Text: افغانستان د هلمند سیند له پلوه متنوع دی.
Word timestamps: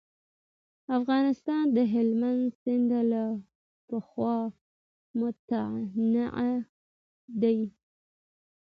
افغانستان 0.99 1.63
د 1.75 1.77
هلمند 1.93 2.43
سیند 2.61 2.91
له 3.11 3.23
پلوه 3.87 4.35
متنوع 5.19 6.55
دی. 7.41 7.59